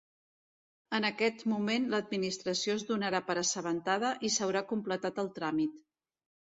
[0.99, 5.83] En aquest moment l'Administració es donarà per assabentada i s'haurà completat el tràmit.